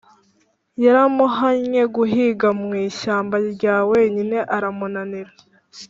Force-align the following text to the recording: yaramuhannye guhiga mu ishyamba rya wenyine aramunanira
yaramuhannye 0.83 1.81
guhiga 1.95 2.47
mu 2.59 2.69
ishyamba 2.87 3.35
rya 3.51 3.75
wenyine 3.89 4.37
aramunanira 4.55 5.31